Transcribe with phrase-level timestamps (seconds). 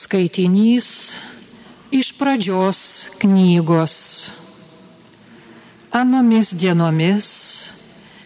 [0.00, 1.12] Skaitinys
[1.92, 3.96] iš pradžios knygos.
[5.92, 7.28] Anomis dienomis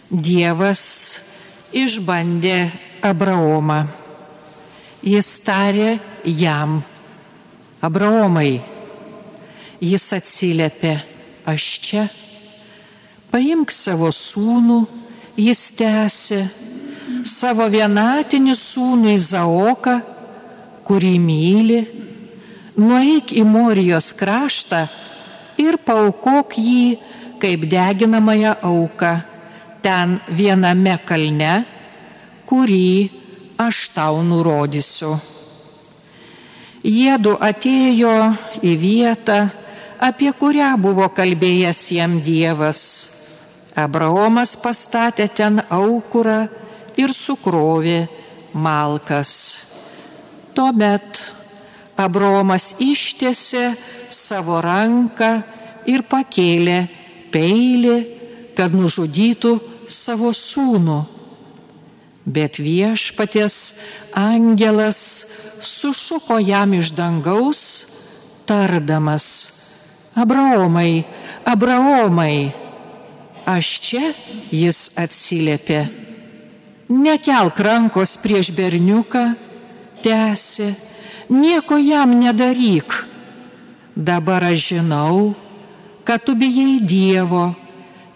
[0.07, 0.85] Dievas
[1.75, 2.71] išbandė
[3.03, 3.81] Abraomą.
[5.03, 6.79] Jis tarė jam,
[7.83, 8.63] Abraomai,
[9.83, 10.95] jis atsiliepė,
[11.43, 12.07] aš čia,
[13.35, 14.81] paimk savo sūnų,
[15.43, 16.45] jis tęsė,
[17.27, 20.01] savo vienatinį sūnų Izaoką,
[20.85, 21.81] kurį myli,
[22.77, 24.85] nueik į Morijos kraštą
[25.61, 26.97] ir paukok jį
[27.43, 29.15] kaip deginamąją auką
[29.85, 31.55] ten viename kalne,
[32.49, 33.11] kurį
[33.61, 35.13] aš tau nurodysiu.
[36.85, 38.15] Jėdu atėjo
[38.65, 39.39] į vietą,
[40.01, 42.81] apie kurią buvo kalbėjęs jam Dievas.
[43.77, 46.45] Abraomas pastatė ten aukurą
[47.01, 48.05] ir sukrovė
[48.53, 49.64] malkas.
[50.55, 51.21] Tuomet
[51.99, 53.73] Abraomas ištiesė
[54.11, 55.31] savo ranką
[55.91, 56.79] ir pakėlė
[57.35, 57.97] peilį,
[58.55, 59.55] kad nužudytų
[59.91, 61.01] savo sūnų.
[62.25, 63.57] Bet viešpaties
[64.17, 65.01] angelas
[65.61, 67.61] sušuko jam iš dangaus,
[68.49, 69.27] tardamas,
[70.15, 71.05] Abraomai,
[71.45, 72.55] Abraomai,
[73.51, 74.13] aš čia
[74.55, 75.83] jis atsiliepė.
[76.95, 79.25] Nekelk rankos prieš berniuką,
[80.05, 80.71] tęsė,
[81.33, 82.93] nieko jam nedaryk.
[83.95, 85.35] Dabar aš žinau,
[86.05, 87.55] kad tu bijai Dievo,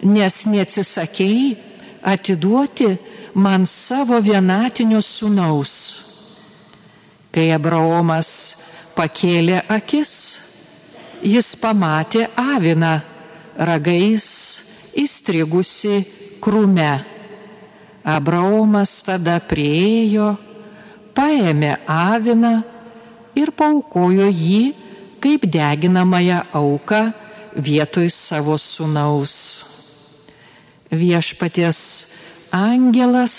[0.02, 1.56] nes neatsisakėjai
[2.02, 2.90] atiduoti
[3.34, 5.74] man savo vienatinio sūnaus.
[7.32, 8.30] Kai Abraomas
[8.96, 10.12] pakėlė akis,
[11.22, 12.98] jis pamatė aviną
[13.58, 14.26] ragais
[14.98, 16.02] įstrigusi
[16.42, 16.92] krūme.
[18.08, 20.32] Abraomas tada priejo,
[21.18, 22.60] paėmė aviną
[23.38, 24.62] ir paukojo jį
[25.22, 27.00] kaip deginamąją auką
[27.58, 29.34] vietoj savo sūnaus.
[30.94, 31.80] Viešpaties
[32.54, 33.34] angelas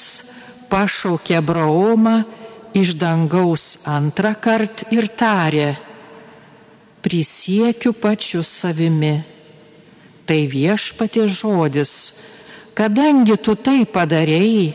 [0.69, 2.19] pašaukė Abraomą
[2.78, 5.73] iš dangaus antrą kartą ir tarė,
[7.01, 9.16] prisiekiu pačiu savimi.
[10.29, 11.91] Tai viešpatė žodis,
[12.78, 14.67] kadangi tu tai padarėjai,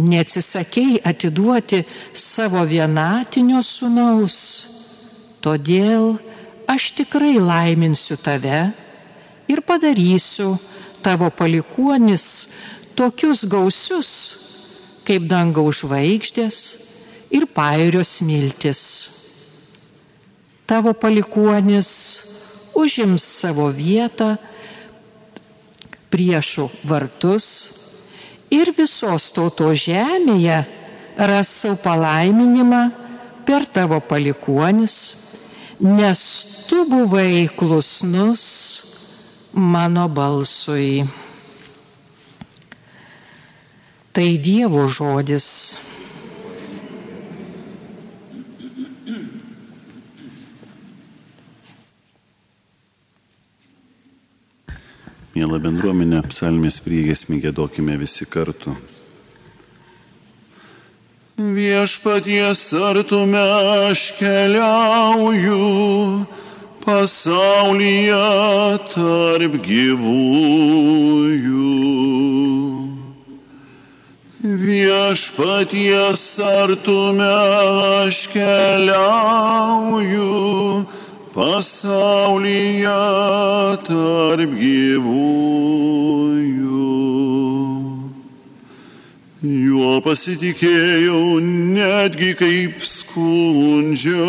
[0.00, 1.82] neatsisakėjai atiduoti
[2.16, 4.36] savo vienatinio sunaus,
[5.44, 6.16] todėl
[6.70, 8.70] aš tikrai laiminsiu tave
[9.50, 10.54] ir padarysiu
[11.02, 12.26] tavo palikuonis
[12.96, 14.10] tokius gausius,
[15.04, 16.58] kaip dangaus žvaigždės
[17.32, 18.82] ir pairios miltis.
[20.68, 21.90] Tavo palikuonis
[22.78, 24.36] užims savo vietą
[26.10, 27.46] priešų vartus
[28.50, 30.58] ir visos tauto žemėje
[31.30, 32.82] ras savo palaiminimą
[33.46, 34.96] per tavo palikuonis,
[35.80, 36.20] nes
[36.68, 38.44] tu buvai klusnus
[39.52, 41.04] mano balsui.
[44.12, 45.46] Tai Dievo žodis.
[55.50, 58.70] Mėla bendruomenė, psalmės priegesmį gėdokime visi kartu.
[61.42, 63.42] Viešpaties artume
[63.88, 65.58] aš keliauju
[66.84, 68.20] pasaulyje
[68.94, 70.14] tarp gyvųjų.
[74.62, 77.34] Viešpaties artume
[78.06, 80.29] aš keliauju
[81.34, 82.98] pasaulyje
[83.86, 85.80] tarp gyvųjų.
[89.40, 94.24] Juo pasitikėjau netgi kaip skundžiaus,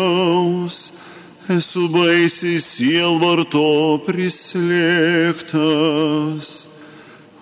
[1.52, 5.52] esu baisiai sielvarto prislėgtas.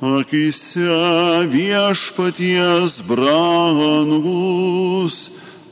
[0.00, 4.10] Akise viešpaties brangus,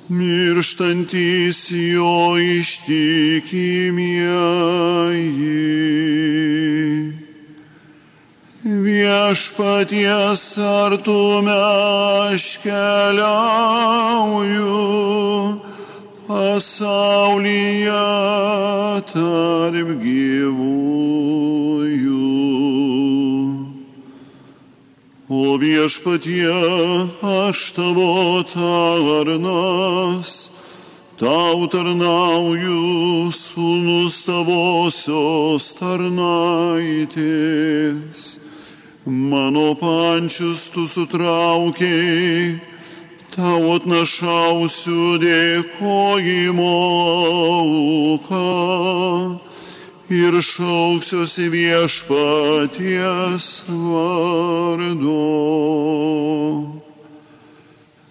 [0.09, 3.89] mirštantis jo ištikimieji.
[8.65, 11.61] Viešpaties artume
[12.33, 12.89] aš keliauju
[16.29, 18.05] pasaulyje
[19.13, 21.58] tarp gyvųjų.
[25.39, 26.51] O viešpatie
[27.23, 30.33] aš tavo tarnas,
[31.15, 37.23] tau tarnauju sūnus tavosios tarnaitės.
[39.07, 42.59] Mano pančius tu sutraukiai,
[43.37, 46.75] tau atnašausiu dėkojimo
[47.63, 49.48] auką
[50.11, 55.25] ir šauksiuosi viešpaties vardu.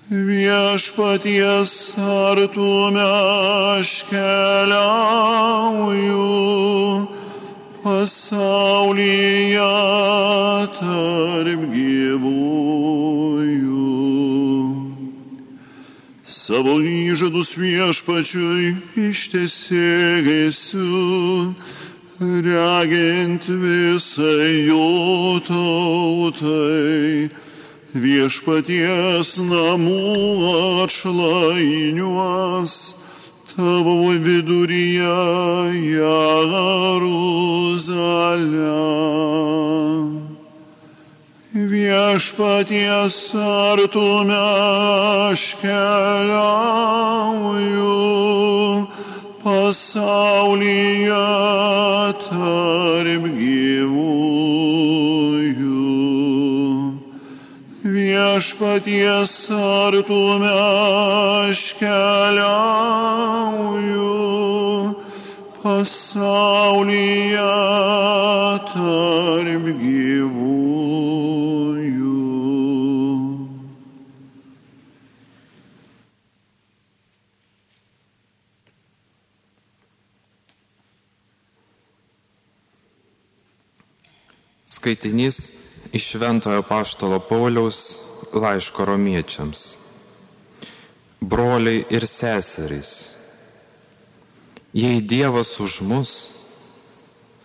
[0.10, 4.78] Viešpaties artume aš keliauju
[7.84, 9.74] pasaulyje
[10.78, 12.48] tarp gyvųjų.
[16.28, 18.80] Savo įžadus viešpačiui
[19.10, 20.88] ištesėgėsiu,
[22.20, 27.30] regint visai jo tautai
[27.94, 32.74] viešpaties namų atšlainiuos
[33.54, 35.20] tavo viduryje
[35.94, 37.06] Jeruzalė.
[41.54, 44.42] Viešpaties artume
[45.30, 46.88] aš keliauju
[49.48, 51.28] pasaulyje
[52.28, 54.18] tarp gyvųjų.
[57.96, 62.28] Viešpaties artume aš keliauju
[65.64, 67.56] pasaulyje
[68.74, 69.57] tarp
[84.88, 85.52] Skaitinys
[85.92, 87.98] iš Šventojo Paštalo Pauliaus
[88.34, 89.76] laiško romiečiams.
[91.20, 93.12] Broliai ir seserys,
[94.72, 96.32] jei Dievas už mus,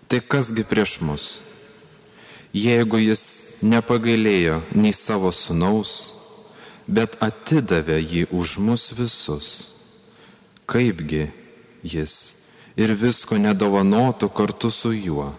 [0.07, 1.27] tai kasgi prieš mus?
[2.55, 6.15] Jeigu jis nepagailėjo nei savo sunaus,
[6.87, 9.73] bet atidavė jį už mus visus,
[10.71, 11.33] kaipgi
[11.83, 12.37] jis
[12.79, 15.33] ir visko nedovanotų kartu su juo?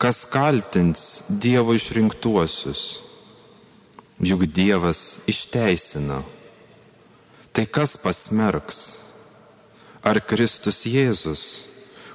[0.00, 3.00] Kas kaltins Dievo išrinktuosius.
[4.20, 6.22] Juk Dievas išteisino.
[7.52, 8.78] Tai kas pasmerks?
[10.00, 11.42] Ar Kristus Jėzus,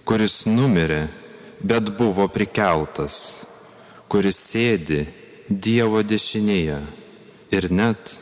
[0.01, 1.03] kuris numirė,
[1.61, 3.45] bet buvo prikeltas,
[4.09, 5.03] kuris sėdi
[5.45, 6.81] Dievo dešinėje
[7.53, 8.15] ir net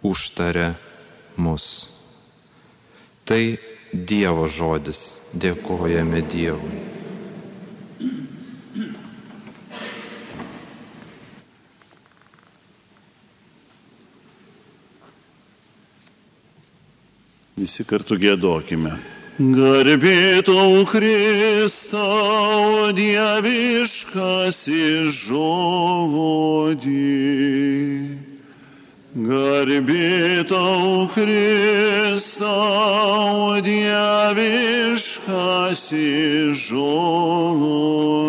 [0.00, 0.70] užtarė
[1.36, 1.90] mus.
[3.28, 3.42] Tai
[3.92, 5.18] Dievo žodis.
[5.36, 6.87] Dėkojame Dievui.
[17.68, 18.96] Visi kartu gėdokime.
[19.36, 24.64] Garbėtau Kristau dieviškas
[25.18, 26.86] žodį.
[29.28, 32.56] Garbėtau Kristau
[33.68, 35.12] dieviškas
[36.64, 38.27] žodį.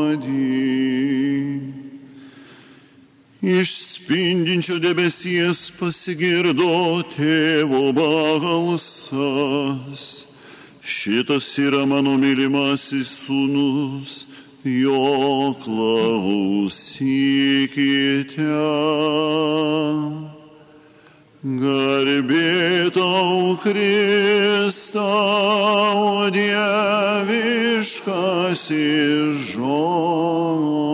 [3.59, 10.03] Iš spindinčio debesies pasigirdo tėvo balsas.
[10.79, 14.13] Šitas yra mano mylimasis sūnus,
[14.63, 15.01] jo
[15.65, 16.69] klausykite.
[21.65, 25.09] Garbėtau Kristau
[26.39, 28.63] dieviškas
[29.51, 30.89] žodį.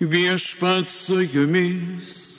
[0.00, 2.36] Viešpat su jumis.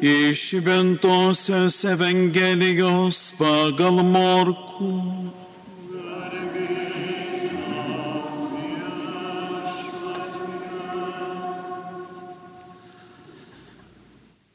[0.00, 4.92] Iš Ventosios Evangelijos pagal Morkų.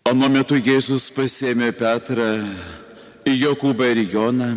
[0.06, 2.46] Anu metu Jėzus pasėmė Petrą,
[3.26, 4.54] Jokūbą ir Joną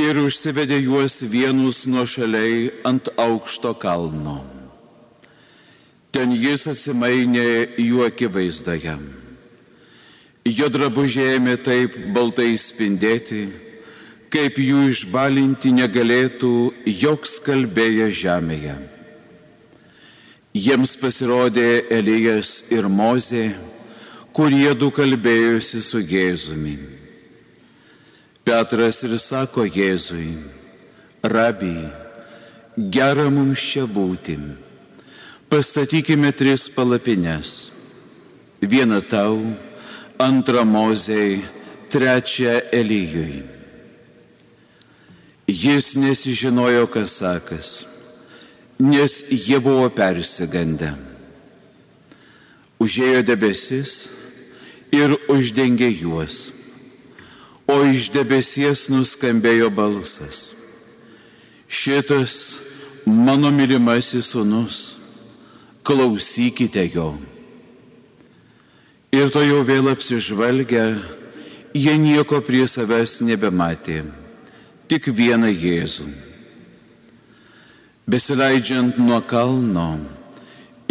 [0.00, 4.42] ir užsivedė juos vienus nuošaliai ant aukšto kalno.
[6.14, 8.94] Ten jis atsimainė jų akivaizdoje.
[10.44, 13.46] Jo drabužėjame taip baltai spindėti,
[14.30, 16.52] kaip jų išbalinti negalėtų
[17.00, 18.74] joks kalbėję žemėje.
[20.54, 23.54] Jiems pasirodė Elijas ir Mozė,
[24.34, 26.76] kurie du kalbėjosi su Jėzumi.
[28.54, 30.36] Petras ir sako Jėzui,
[31.26, 31.88] rabi,
[32.94, 34.36] gera mums čia būti.
[35.50, 37.72] Pastatykime tris palapines.
[38.62, 39.40] Vieną tau,
[40.22, 41.42] antrą mozei,
[41.90, 43.42] trečią Elyjui.
[45.50, 47.76] Jis nesižinojo, kas sakas,
[48.78, 50.94] nes jie buvo persigandę.
[52.78, 54.04] Užėjo debesis
[54.94, 56.52] ir uždengė juos,
[57.70, 60.52] o iš debesies nuskambėjo balsas.
[61.68, 62.58] Šitas
[63.06, 64.96] mano mylimasis sunus,
[65.84, 67.14] klausykite jo.
[69.14, 70.84] Ir to jau vėl apsižvalgę,
[71.74, 74.02] jie nieko prie savęs nebematė
[74.88, 76.06] tik vieną Jėzų.
[78.04, 79.96] Besileidžiant nuo kalno,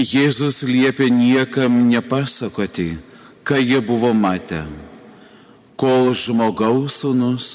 [0.02, 2.98] Jėzus liepė niekam nepasakoti,
[3.46, 4.64] ką jie buvo matę,
[5.84, 7.48] kol žmogaus sūnus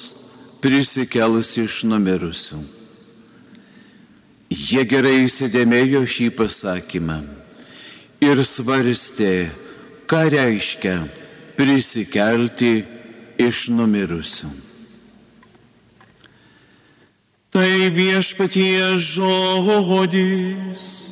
[0.61, 2.59] prisikels iš numirusių.
[4.53, 7.17] Jie gerai įsidėmėjo šį pasakymą
[8.29, 9.49] ir svarstė,
[10.05, 10.99] ką reiškia
[11.57, 12.75] prisikelti
[13.41, 14.53] iš numirusių.
[17.49, 21.08] Tai viešpatie žodis.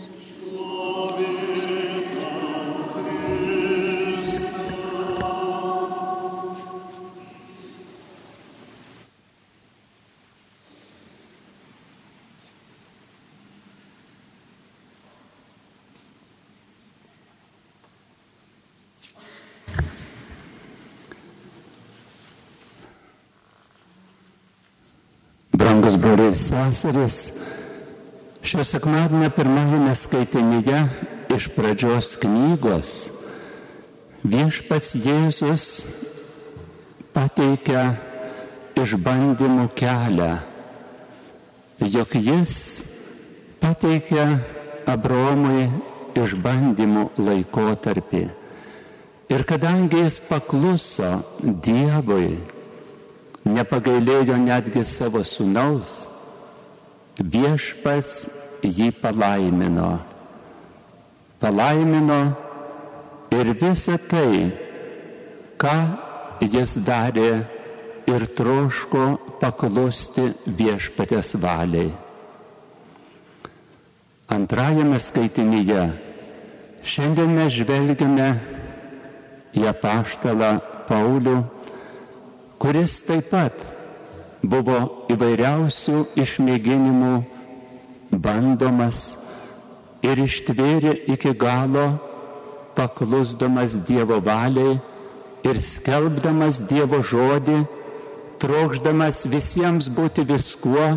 [25.76, 27.16] Brangus broliai ir seserys,
[28.40, 30.78] šio sekmadienio pirmajame skaitinyje
[31.36, 32.92] iš pradžios knygos
[34.24, 35.66] viešpats Jėzus
[37.12, 37.82] pateikia
[38.80, 40.30] išbandymų kelią,
[41.84, 42.56] jog jis
[43.60, 44.26] pateikia
[44.88, 45.68] Abromui
[46.16, 48.26] išbandymų laikotarpį.
[49.28, 52.38] Ir kadangi jis pakluso Dievui,
[53.46, 56.06] nepagailėjo netgi savo sunaus,
[57.20, 58.26] viešpats
[58.66, 59.96] jį palaimino.
[61.40, 62.20] Palaimino
[63.34, 64.50] ir visą tai,
[65.60, 65.76] ką
[66.42, 67.30] jis darė
[68.10, 69.04] ir troško
[69.40, 71.92] paklusti viešpatės valiai.
[74.32, 75.82] Antrajame skaitinyje
[76.86, 78.30] šiandien mes žvelgiame
[79.56, 81.38] į apaštalą Paulių,
[82.58, 83.60] kuris taip pat
[84.42, 87.14] buvo įvairiausių išmėginimų
[88.12, 89.16] bandomas
[90.06, 91.86] ir ištvėrė iki galo,
[92.76, 94.76] paklusdamas Dievo valiai
[95.46, 97.62] ir skelbdamas Dievo žodį,
[98.42, 100.88] trokšdamas visiems būti viskuo,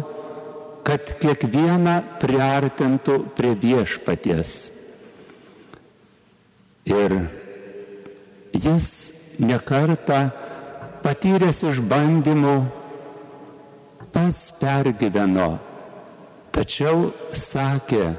[0.84, 4.72] kad kiekvieną priartintų prie viešpaties.
[6.90, 7.16] Ir
[8.56, 8.88] jis
[9.40, 10.30] nekarta
[11.04, 12.56] patyręs išbandymų
[14.14, 15.58] pats pergyveno,
[16.56, 18.16] tačiau sakė,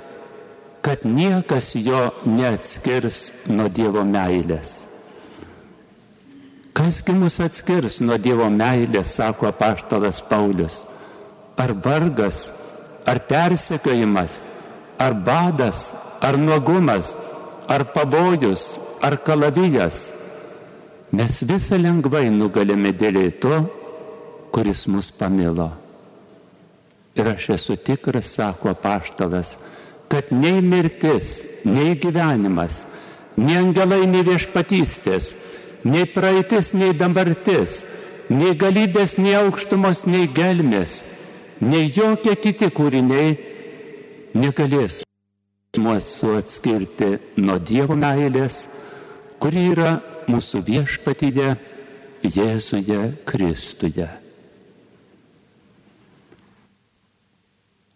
[0.85, 4.87] kad niekas jo neatskirs nuo Dievo meilės.
[6.77, 10.85] Kasgi mus atskirs nuo Dievo meilės, sako apaštalas Paulius.
[11.61, 12.47] Ar vargas,
[13.05, 14.39] ar persekiojimas,
[14.97, 15.91] ar badas,
[16.23, 17.13] ar nuogumas,
[17.69, 20.09] ar pavojus, ar kalavijas
[21.11, 23.57] Mes visą lengvai nugalėme dėl to,
[24.55, 25.71] kuris mus pamilo.
[27.19, 29.57] Ir aš esu tikras, sako paštalas,
[30.11, 32.85] kad nei mirtis, nei gyvenimas,
[33.37, 35.33] nei angelai, nei viešpatystės,
[35.83, 37.83] nei praeitis, nei dabartis,
[38.31, 41.03] nei galybės, nei aukštumos, nei gelmės,
[41.59, 43.35] nei jokie kiti kūriniai
[44.39, 45.03] negalės
[45.79, 48.65] mūsų atskirti nuo Dievo meilės,
[49.43, 49.93] kuri yra
[50.31, 51.53] mūsų viešpatyje
[52.25, 54.09] Jėzuje Kristuje.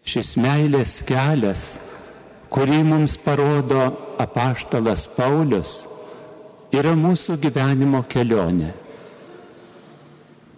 [0.05, 1.65] Šis meilės kelias,
[2.53, 3.87] kurį mums parodo
[4.21, 5.85] apaštalas Paulius,
[6.73, 8.71] yra mūsų gyvenimo kelionė.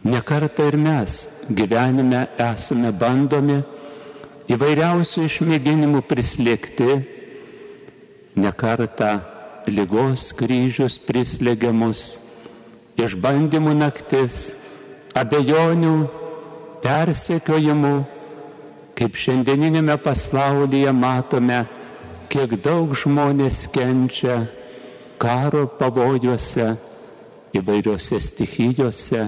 [0.08, 1.16] Nekartą ir mes
[1.52, 3.62] gyvenime esame bandomi
[4.52, 7.02] įvairiausių išmėginimų prislėgti,
[8.40, 9.12] nekartą
[9.68, 12.18] lygos kryžius prislėgia mus,
[12.98, 14.54] išbandymų naktis,
[15.18, 15.96] abejonių,
[16.84, 17.96] persekiojimų,
[18.98, 21.66] kaip šiandieninėme pasaulyje matome,
[22.32, 24.46] kiek daug žmonės kenčia
[25.22, 26.76] karo pavojuose,
[27.58, 29.28] įvairiuose stichijose.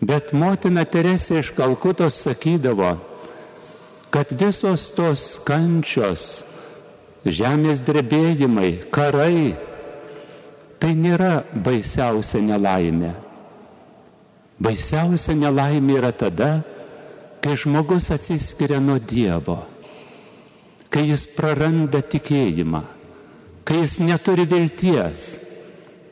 [0.00, 2.94] Bet motina Teresė iš Kalkutos sakydavo,
[4.10, 6.40] kad visos tos kančios
[7.24, 9.56] žemės drebėjimai, karai,
[10.80, 13.12] tai nėra baisiausia nelaimė.
[14.60, 16.50] Baisiausia nelaimė yra tada,
[17.40, 19.58] kai žmogus atsiskiria nuo Dievo,
[20.92, 22.82] kai jis praranda tikėjimą,
[23.64, 25.30] kai jis neturi vilties,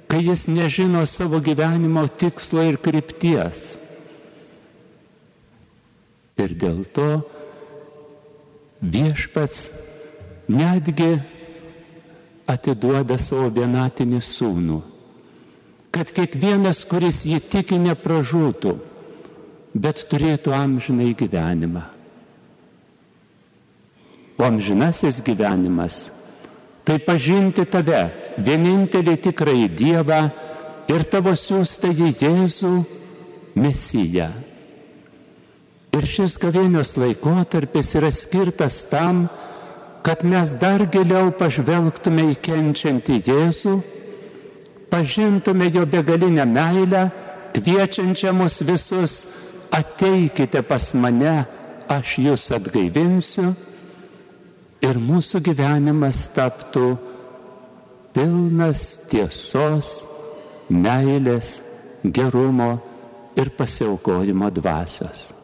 [0.09, 3.77] kai jis nežino savo gyvenimo tikslo ir krypties.
[6.39, 7.09] Ir dėl to
[8.81, 9.69] viešpats
[10.49, 11.13] netgi
[12.49, 14.79] atiduoda savo vienatinį sūnų,
[15.93, 18.75] kad kiekvienas, kuris jį tiki, nepražūtų,
[19.77, 21.85] bet turėtų amžinai gyvenimą.
[24.39, 26.09] O amžinasis gyvenimas
[26.87, 28.07] tai pažinti tave,
[28.41, 30.21] vienintelį tikrąjį Dievą
[30.89, 32.71] ir tavo siūstąjį Jėzų
[33.59, 34.31] Mesiją.
[35.99, 39.58] Ir šis gavėnios laikotarpis yra skirtas tam, kad
[40.25, 43.75] mes dar giliau pažvelgtume į kenčiantį Jėzų,
[44.89, 47.03] pažintume jo begalinę meilę,
[47.53, 49.27] kviečiančią mus visus,
[49.75, 51.45] ateikite pas mane,
[51.89, 53.53] aš jūs atgaivinsiu
[54.85, 56.93] ir mūsų gyvenimas taptų
[58.17, 60.07] pilnas tiesos,
[60.69, 61.59] meilės,
[62.05, 62.77] gerumo
[63.37, 65.38] ir pasiaukojimo dvasios.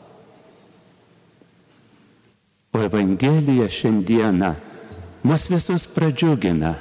[2.75, 4.55] O Evangelija šiandieną
[5.23, 6.75] mus visus pradžiugina.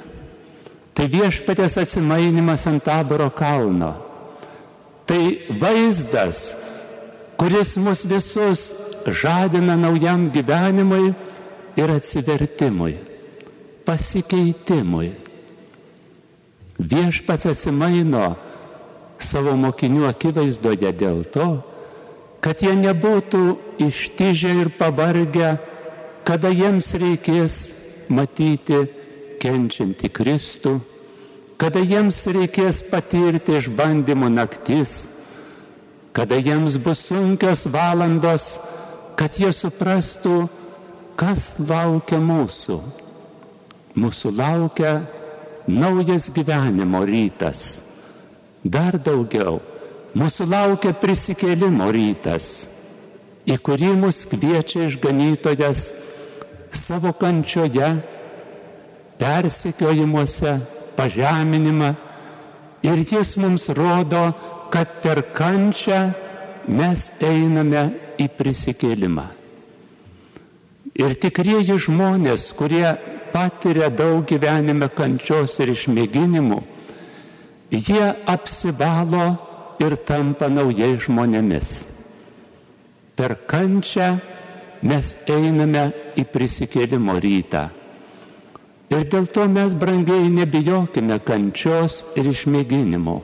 [0.94, 3.94] Tai viešpatės atsimainimas ant taboro kalno.
[5.06, 5.22] Tai
[5.60, 6.54] vaizdas,
[7.38, 8.72] kuris mus visus
[9.06, 11.12] žadina naujam gyvenimui
[11.76, 12.94] ir atsivertimui,
[13.84, 15.10] pasikeitimui.
[16.78, 18.34] Viešpats atsimaino
[19.18, 21.48] savo mokinių akivaizdoje dėl to,
[22.44, 23.44] kad jie nebūtų
[23.86, 25.54] ištižę ir pavargę,
[26.24, 27.56] kada jiems reikės
[28.08, 28.80] matyti
[29.42, 30.78] kenčiantį Kristų,
[31.60, 35.04] kada jiems reikės patirti išbandymų naktis,
[36.16, 38.54] kada jiems bus sunkios valandos,
[39.18, 40.46] kad jie suprastų,
[41.20, 42.78] kas laukia mūsų?
[43.94, 44.94] Mūsų laukia
[45.70, 47.82] naujas gyvenimo rytas.
[48.64, 49.60] Dar daugiau,
[50.16, 52.64] mūsų laukia prisikėlimo rytas,
[53.44, 55.90] į kurį mus kviečia išganytojas
[56.76, 57.88] savo kančioje,
[59.18, 60.58] persikiojimuose,
[60.96, 61.94] pažeminimą
[62.84, 64.32] ir jis mums rodo,
[64.70, 66.00] kad per kančią
[66.68, 67.84] mes einame
[68.18, 69.26] į prisikėlimą.
[70.94, 72.86] Ir tikrieji žmonės, kurie
[73.34, 76.60] patiria daug gyvenime kančios ir išmėginimų,
[77.74, 79.26] jie apsivalo
[79.82, 81.82] ir tampa naujai žmonėmis.
[83.18, 84.12] Per kančią
[84.84, 85.88] mes einame
[86.20, 87.68] į prisikėlimo rytą.
[88.92, 93.16] Ir dėl to mes brangiai nebijokime kančios ir išmėginimų.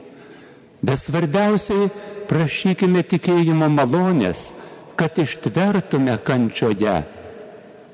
[0.81, 1.91] Bet svarbiausiai
[2.27, 4.49] prašykime tikėjimo malonės,
[4.97, 6.95] kad ištvertume kančioje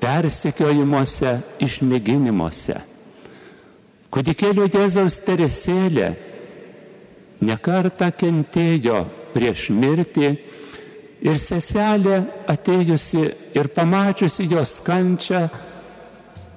[0.00, 2.78] persikiojimuose, išmėginimuose.
[4.08, 6.14] Kudikėlio Jėzaus teresėlė
[7.44, 9.02] nekarta kentėjo
[9.34, 10.30] prieš mirtį
[11.24, 13.22] ir seselė atėjusi
[13.58, 15.46] ir pamačiusi jos kančią,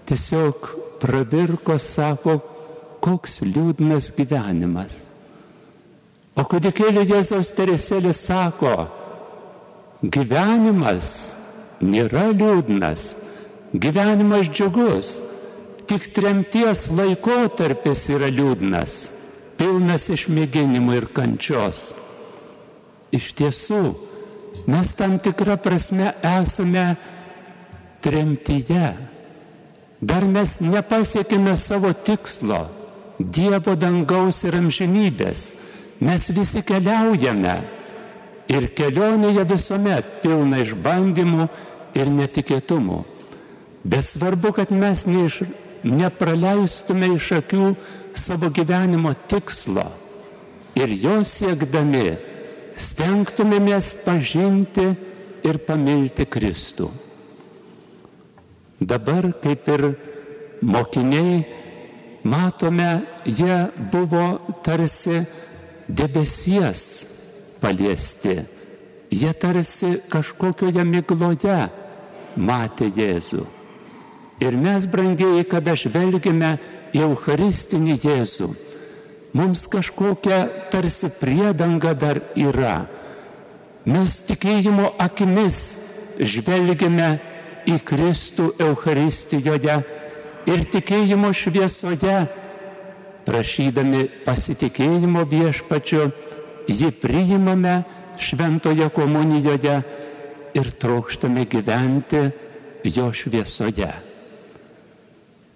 [0.10, 0.70] tiesiog
[1.02, 2.38] pravirko, sako,
[3.02, 4.94] koks liūdnas gyvenimas.
[6.38, 8.76] O kudikėlio Jėzaus teresėlė sako,
[10.02, 11.10] gyvenimas
[11.82, 13.16] nėra liūdnas,
[13.72, 15.22] Gyvenimas džiugus,
[15.88, 18.96] tik tremties laikotarpis yra liūdnas,
[19.56, 21.94] pilnas išmėginimų ir kančios.
[23.16, 23.84] Iš tiesų,
[24.68, 26.96] mes tam tikrą prasme esame
[28.02, 28.94] tremtyje.
[30.02, 32.68] Dar mes nepasiekime savo tikslo-
[33.36, 35.52] Dievo dangaus ir amžinybės.
[36.02, 37.56] Mes visi keliaujame
[38.50, 41.46] ir kelionėje visuomet pilna išbandymų
[41.94, 43.04] ir netikėtumų.
[43.86, 45.44] Bet svarbu, kad mes neiš,
[45.84, 47.76] nepraleistume iš akių
[48.18, 49.86] savo gyvenimo tikslo
[50.76, 52.18] ir jo siekdami
[52.78, 54.88] stengtumėmės pažinti
[55.48, 56.90] ir pamilti Kristų.
[58.82, 59.84] Dabar kaip ir
[60.62, 61.44] mokiniai,
[62.24, 65.22] matome, jie buvo tarsi
[65.88, 67.06] debesies
[67.62, 68.40] paliesti.
[69.12, 71.58] Jie tarsi kažkokioje migloje
[72.40, 73.44] matė Jėzų.
[74.42, 76.56] Ir mes, brangiai, kada žvelgime
[76.96, 78.48] į Eucharistinį Jėzų,
[79.34, 82.86] mums kažkokia tarsi priedanga dar yra.
[83.86, 85.62] Mes tikėjimo akimis
[86.20, 87.10] žvelgiame
[87.70, 89.78] į Kristų Eucharistijoje
[90.50, 92.18] ir tikėjimo šviesoje,
[93.26, 96.10] prašydami pasitikėjimo viešpačiu,
[96.70, 97.82] jį priimame
[98.22, 99.76] šventoje komunijoje
[100.58, 102.28] ir trokštame gyventi
[102.84, 103.92] jo šviesoje.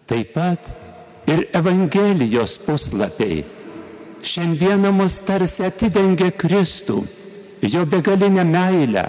[0.06, 0.70] Taip pat
[1.30, 3.55] ir Evangelijos puslapiai
[4.26, 7.04] šiandieną mus tarsi atidengia Kristų,
[7.62, 9.06] jo begalinę meilę,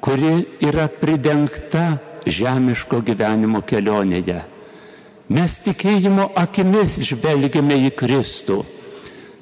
[0.00, 4.40] kuri yra pridengta žemiško gyvenimo kelionėje.
[5.32, 8.58] Mes tikėjimo akimis žvelgiame į Kristų,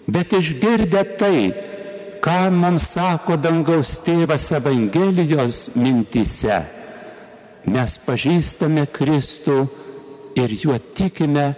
[0.07, 1.51] bet išgirdę tai,
[2.23, 6.61] ką mums sako dangaus tėvas Evangelijos mintise,
[7.67, 9.65] mes pažįstame Kristų
[10.39, 11.51] ir juo tikime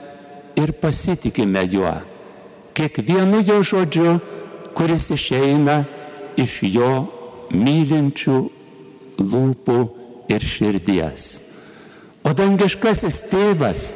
[0.57, 1.93] ir pasitikime juo
[2.75, 4.19] kiekvienu jo žodžiu,
[4.77, 5.83] kuris išeina
[6.41, 6.93] iš jo
[7.53, 8.39] mylinčių
[9.21, 9.79] lūpų
[10.33, 11.37] ir širdies.
[12.23, 13.91] O dangiškasis tėvas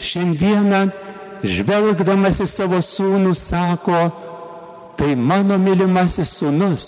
[0.00, 0.86] šiandieną,
[1.44, 4.00] žvelgdamas į savo sūnų, sako,
[4.96, 6.86] tai mano mylimasis sūnus,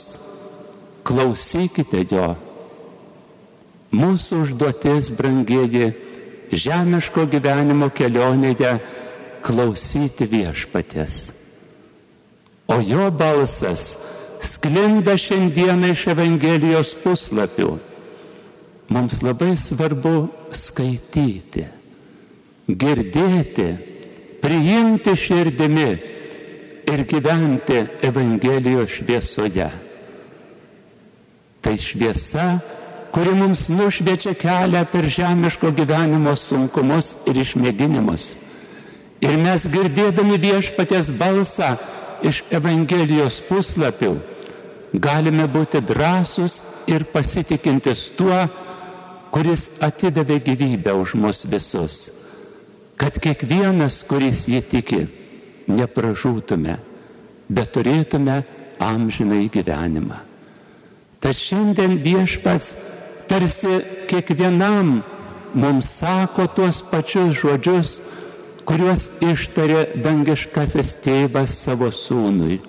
[1.05, 2.33] klausykite jo.
[3.93, 5.93] Mūsų užduotis, brangieji,
[6.53, 8.77] žemiško gyvenimo kelionėje
[9.43, 11.33] klausyti viešpatės.
[12.71, 13.97] O jo balsas
[14.43, 17.77] sklinda šiandieną iš Evangelijos puslapių.
[18.93, 21.65] Mums labai svarbu skaityti,
[22.69, 23.69] girdėti,
[24.43, 25.89] priimti širdimi
[26.93, 29.71] ir gyventi Evangelijos šviesoje.
[31.63, 32.47] Tai šviesa,
[33.15, 38.42] kuri mums nušviečia kelią per žemiško gyvenimo sunkumus ir išmėginimus.
[39.23, 41.77] Ir mes girdėdami viešpatės balsą
[42.27, 44.17] iš Evangelijos puslapių
[44.93, 48.47] galime būti drąsūs ir pasitikintis tuo,
[49.33, 52.11] kuris atidavė gyvybę už mus visus.
[53.01, 55.01] Kad kiekvienas, kuris jį tiki,
[55.71, 56.77] nepražūtume,
[57.49, 58.43] bet turėtume
[58.83, 60.19] amžinai gyvenimą.
[61.23, 62.75] Tad šiandien viešpats
[63.31, 63.81] tarsi
[64.11, 64.99] kiekvienam
[65.55, 68.01] mums sako tuos pačius žodžius,
[68.69, 72.61] kuriuos ištarė dangiškasis tėvas savo sūnui.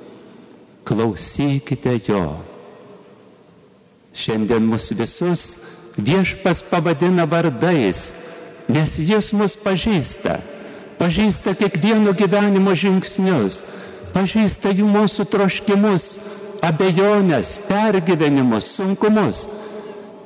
[0.84, 2.26] Klausykite jo.
[4.14, 5.56] Šiandien mus visus
[5.98, 8.12] viešpas pavadina vardais,
[8.70, 10.40] nes jis mus pažįsta.
[11.00, 13.62] Pažįsta kiekvieno gyvenimo žingsnius,
[14.14, 16.18] pažįsta jų mūsų troškimus,
[16.64, 19.48] abejonės, pergyvenimus, sunkumus.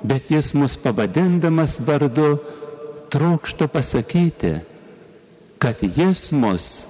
[0.03, 2.35] Bet jis mus pavadindamas vardu
[3.09, 4.59] trokšta pasakyti,
[5.59, 6.85] kad jis mus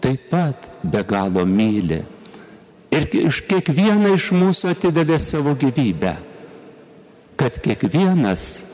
[0.00, 2.02] taip pat be galo myli.
[2.90, 6.14] Ir iš kiekvieną iš mūsų atidavė savo gyvybę,
[7.38, 8.64] kad kiekvienas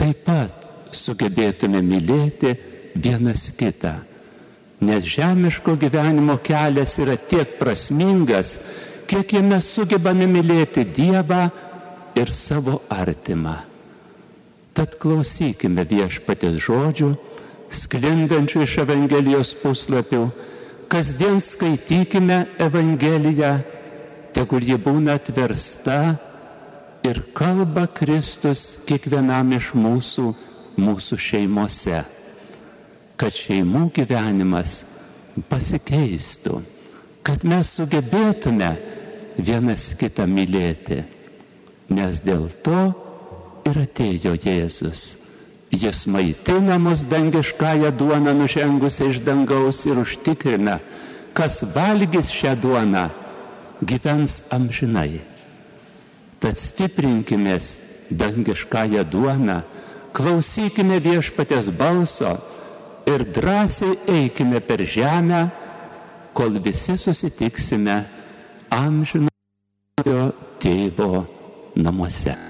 [0.00, 2.54] taip pat sugebėtume mylėti
[2.96, 3.98] vienas kitą.
[4.80, 8.56] Nes žemiško gyvenimo kelias yra tiek prasmingas,
[9.04, 11.50] kiek jame sugebame mylėti Dievą
[12.16, 13.58] ir savo artimą.
[14.72, 17.10] Tad klausykime viešpatės žodžių
[17.70, 20.24] sklindančių iš Evangelijos puslapių.
[20.90, 23.52] Kasdien skaitykime Evangeliją,
[24.34, 25.98] tegul ji būna atversta
[27.06, 30.26] ir kalba Kristus kiekvienam iš mūsų,
[30.80, 32.02] mūsų šeimose,
[33.20, 34.80] kad šeimų gyvenimas
[35.50, 36.58] pasikeistų,
[37.22, 38.72] kad mes sugebėtume
[39.38, 41.04] vienas kitą mylėti,
[41.94, 42.82] nes dėl to
[43.70, 45.19] ir atėjo Jėzus
[45.70, 50.80] Jis maitina mus dangiškąją duoną nužengusią iš dangaus ir užtikrina,
[51.32, 53.04] kas valgys šią duoną,
[53.82, 55.20] gyvens amžinai.
[56.42, 57.76] Tad stiprinkimės
[58.10, 59.60] dangiškąją duoną,
[60.12, 62.34] klausykime viešpatės balso
[63.06, 65.46] ir drąsiai eikime per žemę,
[66.34, 67.96] kol visi susitiksime
[68.74, 71.26] amžinojo tėvo
[71.76, 72.49] namuose.